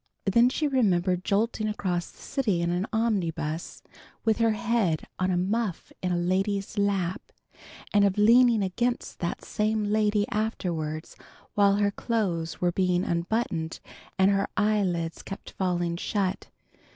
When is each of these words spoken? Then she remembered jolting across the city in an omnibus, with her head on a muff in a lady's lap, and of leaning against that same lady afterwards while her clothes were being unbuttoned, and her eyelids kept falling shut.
Then 0.25 0.49
she 0.49 0.67
remembered 0.67 1.23
jolting 1.23 1.67
across 1.67 2.09
the 2.09 2.23
city 2.23 2.63
in 2.63 2.71
an 2.71 2.87
omnibus, 2.91 3.83
with 4.25 4.39
her 4.39 4.53
head 4.53 5.05
on 5.19 5.29
a 5.29 5.37
muff 5.37 5.91
in 6.01 6.11
a 6.11 6.17
lady's 6.17 6.75
lap, 6.79 7.31
and 7.93 8.03
of 8.03 8.17
leaning 8.17 8.63
against 8.63 9.19
that 9.19 9.45
same 9.45 9.83
lady 9.83 10.27
afterwards 10.29 11.15
while 11.53 11.75
her 11.75 11.91
clothes 11.91 12.59
were 12.59 12.71
being 12.71 13.03
unbuttoned, 13.03 13.79
and 14.17 14.31
her 14.31 14.47
eyelids 14.57 15.21
kept 15.21 15.51
falling 15.51 15.97
shut. 15.97 16.47